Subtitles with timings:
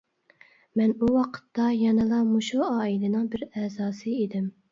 [0.79, 4.53] مەن ئۇ ۋاقىتتا يەنىلا مۇشۇ ئائىلىنىڭ بىر ئەزاسى ئىدىم.